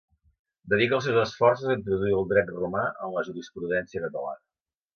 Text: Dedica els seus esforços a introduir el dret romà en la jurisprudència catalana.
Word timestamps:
Dedica 0.71 0.95
els 0.97 1.05
seus 1.07 1.19
esforços 1.23 1.67
a 1.67 1.75
introduir 1.81 2.17
el 2.21 2.27
dret 2.33 2.51
romà 2.57 2.89
en 3.05 3.15
la 3.19 3.27
jurisprudència 3.31 4.05
catalana. 4.09 4.45